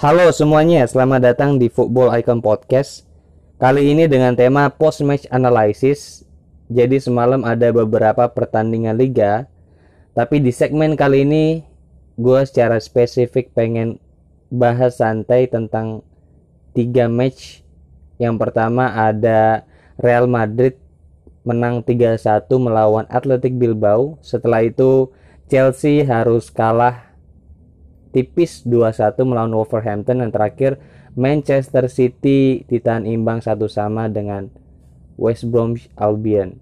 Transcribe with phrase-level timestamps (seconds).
[0.00, 3.04] Halo semuanya, selamat datang di Football Icon Podcast.
[3.60, 6.24] Kali ini dengan tema post match analysis.
[6.72, 9.44] Jadi semalam ada beberapa pertandingan liga,
[10.16, 11.44] tapi di segmen kali ini
[12.16, 14.00] gue secara spesifik pengen
[14.48, 16.00] bahas santai tentang
[16.72, 17.60] tiga match.
[18.16, 19.68] Yang pertama ada
[20.00, 20.80] Real Madrid
[21.44, 24.16] menang 3-1 melawan Athletic Bilbao.
[24.24, 25.12] Setelah itu
[25.52, 27.09] Chelsea harus kalah
[28.10, 30.78] tipis 2-1 melawan Wolverhampton dan terakhir
[31.14, 34.50] Manchester City ditahan imbang satu sama dengan
[35.18, 36.58] West Bromwich Albion.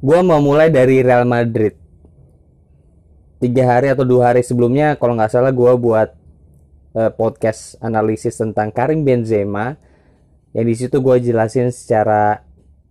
[0.00, 1.76] Gua mau mulai dari Real Madrid.
[3.36, 6.16] Tiga hari atau dua hari sebelumnya, kalau nggak salah, gua buat
[6.96, 9.76] uh, podcast analisis tentang Karim Benzema.
[10.56, 12.40] Yang di situ gue jelasin secara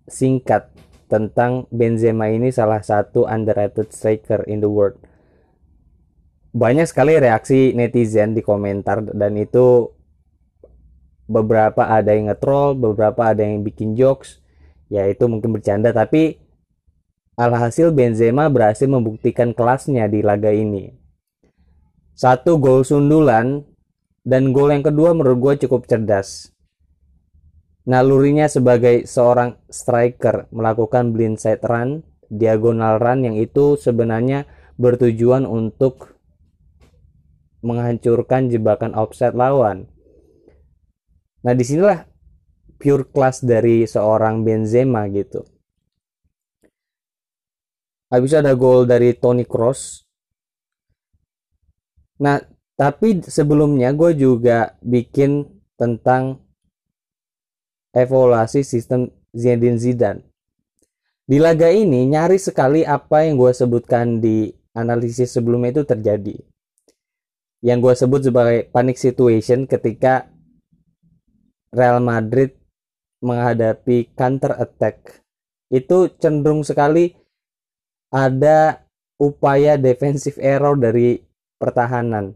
[0.06, 0.70] singkat
[1.10, 5.02] tentang Benzema ini salah satu underrated striker in the world.
[6.56, 9.92] Banyak sekali reaksi netizen di komentar dan itu
[11.28, 14.40] beberapa ada yang nge-troll, beberapa ada yang bikin jokes,
[14.88, 16.40] ya itu mungkin bercanda tapi
[17.36, 20.96] alhasil Benzema berhasil membuktikan kelasnya di laga ini.
[22.16, 23.68] Satu gol sundulan
[24.24, 26.56] dan gol yang kedua menurut gue cukup cerdas
[27.86, 32.02] Nalurinya sebagai seorang striker melakukan blindside run,
[32.34, 34.50] diagonal run yang itu sebenarnya
[34.82, 36.15] bertujuan untuk
[37.66, 39.90] menghancurkan jebakan offset lawan.
[41.42, 42.06] Nah di sinilah
[42.78, 45.42] pure class dari seorang Benzema gitu.
[48.14, 50.06] Habis ada gol dari Toni Kroos.
[52.22, 52.38] Nah
[52.78, 56.44] tapi sebelumnya gue juga bikin tentang
[57.96, 60.22] evaluasi sistem Zinedine Zidane.
[61.26, 66.38] Di laga ini nyaris sekali apa yang gue sebutkan di analisis sebelumnya itu terjadi.
[67.64, 70.28] Yang gue sebut sebagai panic situation ketika
[71.76, 72.56] Real Madrid
[73.20, 75.24] menghadapi counter attack
[75.74, 77.16] itu cenderung sekali
[78.14, 78.86] ada
[79.20, 81.20] upaya defensive error dari
[81.58, 82.36] pertahanan.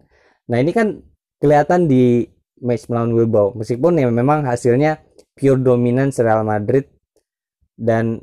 [0.50, 1.00] Nah ini kan
[1.40, 2.26] kelihatan di
[2.60, 5.00] match melawan Bilbao meskipun ya memang hasilnya
[5.36, 6.88] pure dominance Real Madrid
[7.80, 8.20] dan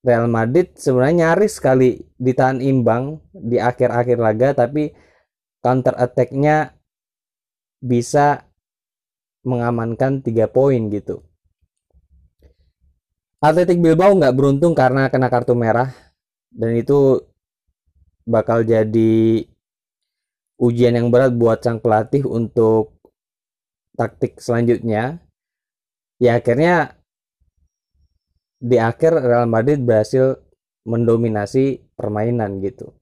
[0.00, 4.96] Real Madrid sebenarnya nyaris sekali ditahan imbang di akhir-akhir laga tapi
[5.66, 6.78] counter attack-nya
[7.82, 8.46] bisa
[9.42, 11.26] mengamankan tiga poin gitu.
[13.42, 15.90] Atletik Bilbao nggak beruntung karena kena kartu merah
[16.54, 17.18] dan itu
[18.22, 19.42] bakal jadi
[20.62, 22.94] ujian yang berat buat sang pelatih untuk
[23.98, 25.18] taktik selanjutnya
[26.22, 26.96] ya akhirnya
[28.56, 30.40] di akhir Real Madrid berhasil
[30.86, 32.94] mendominasi permainan gitu.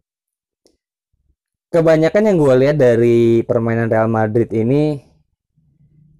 [1.74, 4.94] Kebanyakan yang gue lihat dari permainan Real Madrid ini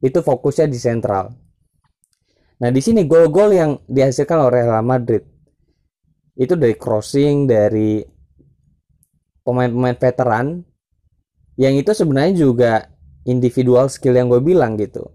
[0.03, 1.31] itu fokusnya di sentral.
[2.59, 5.23] Nah di sini gol-gol yang dihasilkan oleh Real Madrid
[6.35, 8.03] itu dari crossing dari
[9.47, 10.59] pemain-pemain veteran
[11.55, 12.91] yang itu sebenarnya juga
[13.23, 15.07] individual skill yang gue bilang gitu.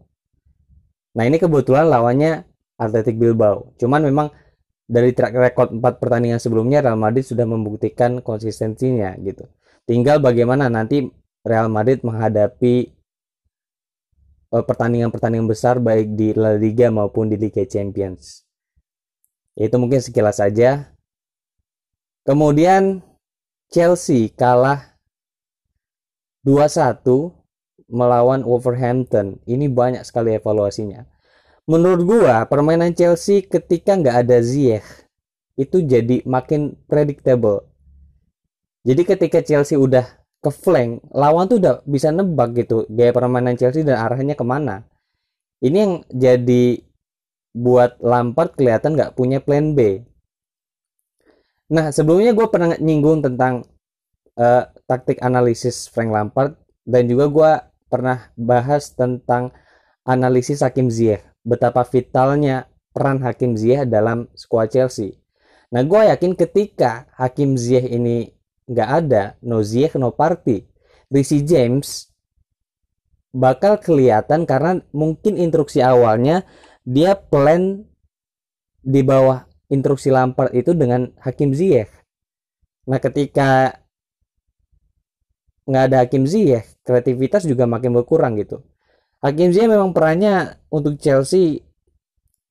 [1.20, 2.48] Nah ini kebetulan lawannya
[2.80, 3.76] Athletic Bilbao.
[3.76, 4.32] Cuman memang
[4.88, 9.44] dari track record 4 pertandingan sebelumnya Real Madrid sudah membuktikan konsistensinya gitu.
[9.88, 11.08] Tinggal bagaimana nanti
[11.46, 12.76] Real Madrid menghadapi
[14.52, 18.44] eh, pertandingan-pertandingan besar baik di La Liga maupun di Liga Champions.
[19.56, 20.92] Itu mungkin sekilas saja.
[22.24, 23.04] Kemudian
[23.70, 24.98] Chelsea kalah
[26.48, 27.04] 2-1
[27.90, 29.42] melawan Wolverhampton.
[29.44, 31.04] Ini banyak sekali evaluasinya.
[31.70, 34.86] Menurut gua, permainan Chelsea ketika nggak ada Ziyech
[35.60, 37.68] itu jadi makin predictable.
[38.88, 40.06] Jadi ketika Chelsea udah
[40.40, 44.88] ke flank, lawan tuh udah bisa nebak gitu gaya permainan Chelsea dan arahnya ke mana.
[45.60, 46.80] Ini yang jadi
[47.52, 50.08] buat Lampard kelihatan nggak punya plan B.
[51.76, 53.68] Nah sebelumnya gue pernah nyinggung tentang
[54.40, 56.56] uh, taktik analisis Frank Lampard
[56.88, 57.52] dan juga gue
[57.92, 59.52] pernah bahas tentang
[60.08, 65.20] analisis Hakim Ziyech, betapa vitalnya peran Hakim Ziyech dalam skuad Chelsea.
[65.70, 68.34] Nah, gue yakin ketika Hakim Ziyech ini
[68.69, 70.69] nggak ada, no Ziyech, no party,
[71.10, 72.13] Rishi James
[73.33, 76.45] bakal kelihatan karena mungkin instruksi awalnya
[76.86, 77.86] dia plan
[78.81, 81.89] di bawah instruksi Lampard itu dengan Hakim Ziyech.
[82.89, 83.77] Nah, ketika
[85.69, 88.65] nggak ada Hakim Ziyech, kreativitas juga makin berkurang gitu.
[89.22, 91.62] Hakim Ziyech memang perannya untuk Chelsea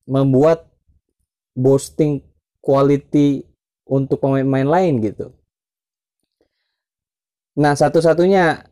[0.06, 0.70] membuat
[1.58, 2.22] boosting
[2.62, 3.42] quality
[3.82, 5.37] untuk pemain-pemain lain gitu.
[7.58, 8.62] Nah, satu-satunya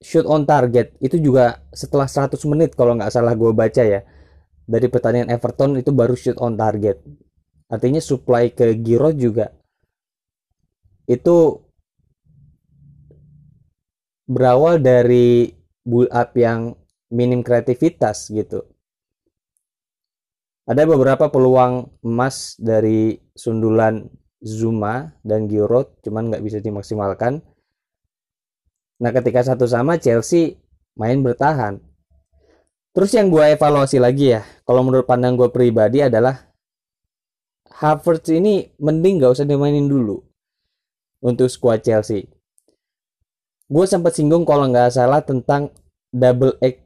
[0.00, 4.00] shoot on target itu juga setelah 100 menit kalau nggak salah gue baca ya.
[4.64, 6.96] Dari pertandingan Everton itu baru shoot on target.
[7.68, 9.52] Artinya supply ke Giroud juga
[11.10, 11.58] itu
[14.30, 15.50] berawal dari
[15.82, 16.78] build up yang
[17.10, 18.62] minim kreativitas gitu.
[20.70, 24.06] Ada beberapa peluang emas dari sundulan
[24.40, 27.44] Zuma dan Giroud cuman nggak bisa dimaksimalkan
[29.00, 30.60] nah ketika satu sama Chelsea
[30.96, 31.80] main bertahan
[32.90, 36.50] Terus yang gue evaluasi lagi ya, kalau menurut pandang gue pribadi adalah
[37.70, 40.18] Havertz ini mending gak usah dimainin dulu
[41.22, 42.26] untuk skuad Chelsea.
[43.70, 45.70] Gue sempat singgung kalau nggak salah tentang
[46.10, 46.82] double egg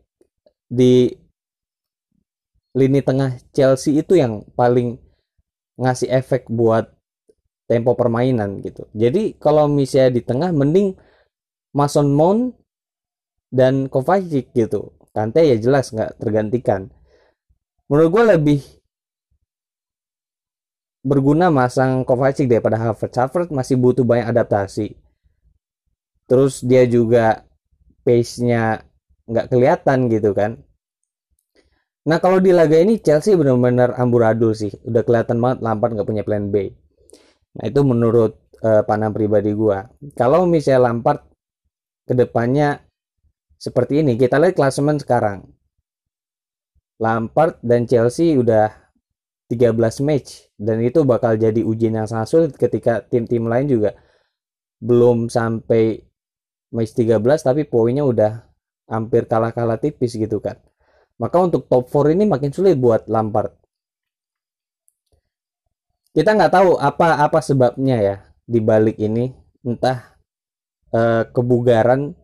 [0.69, 1.09] di
[2.77, 5.01] lini tengah Chelsea itu yang paling
[5.81, 6.93] ngasih efek buat
[7.65, 8.89] tempo permainan gitu.
[8.93, 10.97] Jadi kalau misalnya di tengah mending
[11.75, 12.55] Mason Mount
[13.51, 16.91] dan Kovacic gitu Kante ya jelas nggak tergantikan.
[17.87, 18.61] Menurut gue lebih
[21.07, 23.15] berguna masang Kovacic daripada Havertz.
[23.15, 24.99] Havertz masih butuh banyak adaptasi.
[26.27, 27.47] Terus dia juga
[28.03, 28.83] pace-nya
[29.31, 30.59] nggak kelihatan gitu kan.
[32.11, 34.75] Nah kalau di laga ini Chelsea benar-benar amburadul sih.
[34.83, 36.75] Udah kelihatan banget Lampard nggak punya plan B.
[37.55, 39.79] Nah itu menurut uh, pandang pribadi gue.
[40.19, 41.21] Kalau misalnya Lampard
[42.05, 42.85] ke depannya
[43.65, 44.21] seperti ini.
[44.21, 45.49] Kita lihat klasemen sekarang.
[47.01, 48.71] Lampard dan Chelsea udah
[49.51, 53.99] 13 match dan itu bakal jadi ujian yang sangat sulit ketika tim-tim lain juga
[54.79, 56.01] belum sampai
[56.73, 58.47] match 13 tapi poinnya udah
[58.89, 60.61] hampir kalah-kalah tipis gitu kan.
[61.19, 63.55] Maka untuk top 4 ini makin sulit buat Lampard.
[66.15, 68.17] Kita nggak tahu apa apa sebabnya ya
[68.47, 69.35] di balik ini,
[69.67, 70.15] entah
[70.95, 72.15] eh, kebugaran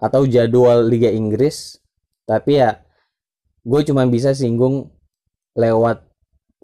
[0.00, 1.76] atau jadwal Liga Inggris.
[2.24, 2.80] Tapi ya
[3.62, 4.88] gue cuma bisa singgung
[5.52, 6.02] lewat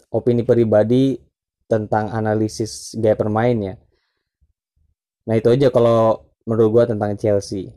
[0.09, 1.21] opini pribadi
[1.69, 3.77] tentang analisis gaya permainnya
[5.29, 7.69] nah itu aja kalau menurut gue tentang Chelsea.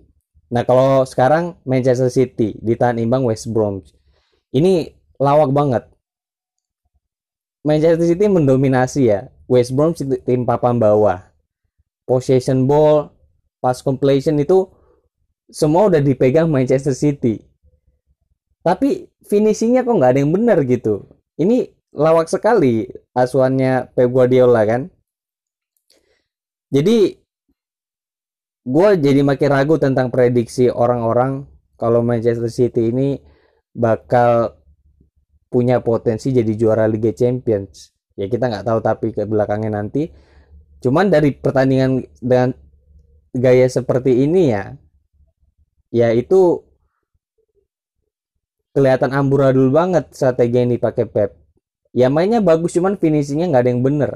[0.48, 3.84] Nah kalau sekarang Manchester City ditahan imbang West Brom.
[4.56, 4.88] Ini
[5.20, 5.84] lawak banget
[7.62, 11.22] Manchester City mendominasi ya West Brom tim papan bawah
[12.06, 13.14] possession ball
[13.62, 14.66] pass completion itu
[15.52, 17.44] semua udah dipegang Manchester City.
[18.66, 21.06] Tapi finishingnya kok nggak ada yang benar gitu.
[21.38, 24.88] Ini lawak sekali asuhannya Pep Guardiola kan.
[26.72, 27.20] Jadi
[28.62, 31.44] gue jadi makin ragu tentang prediksi orang-orang
[31.76, 33.20] kalau Manchester City ini
[33.76, 34.61] bakal
[35.52, 37.92] punya potensi jadi juara Liga Champions.
[38.16, 40.08] Ya kita nggak tahu tapi ke belakangnya nanti.
[40.80, 42.56] Cuman dari pertandingan dengan
[43.36, 44.74] gaya seperti ini ya,
[45.92, 46.64] ya itu
[48.72, 51.30] kelihatan amburadul banget strategi yang dipakai Pep
[51.92, 54.10] ya mainnya bagus cuman finishingnya nggak ada yang bener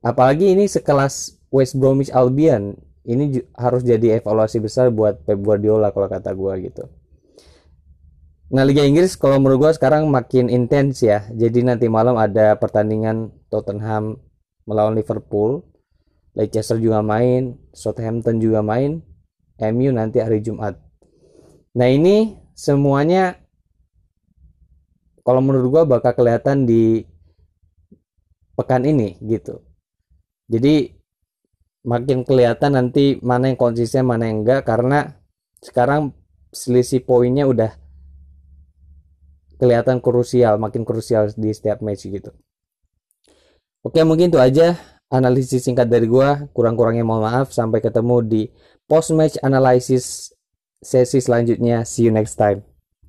[0.00, 6.06] apalagi ini sekelas West Bromwich Albion ini harus jadi evaluasi besar buat Pep Guardiola kalau
[6.06, 6.86] kata gue gitu
[8.54, 13.34] Nah Liga Inggris kalau menurut gue sekarang makin intens ya Jadi nanti malam ada pertandingan
[13.50, 14.22] Tottenham
[14.62, 15.66] melawan Liverpool
[16.38, 19.02] Leicester juga main Southampton juga main
[19.58, 20.78] MU nanti hari Jumat.
[21.74, 23.38] Nah ini semuanya
[25.26, 27.06] kalau menurut gua bakal kelihatan di
[28.54, 29.62] pekan ini gitu.
[30.46, 30.94] Jadi
[31.86, 35.22] makin kelihatan nanti mana yang konsisten mana yang enggak karena
[35.62, 36.14] sekarang
[36.50, 37.83] selisih poinnya udah
[39.56, 42.30] kelihatan krusial, makin krusial di setiap match gitu.
[43.84, 44.80] Oke, mungkin itu aja
[45.12, 46.48] analisis singkat dari gua.
[46.56, 47.52] Kurang-kurangnya mohon maaf.
[47.52, 48.42] Sampai ketemu di
[48.88, 50.32] post match analysis
[50.80, 51.84] sesi selanjutnya.
[51.84, 52.73] See you next time.